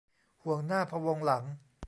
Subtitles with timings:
[0.43, 1.43] ห่วงหน้าพะวงหลัง